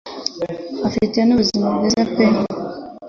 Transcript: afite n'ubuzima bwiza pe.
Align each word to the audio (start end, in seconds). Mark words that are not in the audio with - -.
afite 0.87 1.17
n'ubuzima 1.23 1.65
bwiza 1.75 2.01
pe. 2.13 2.25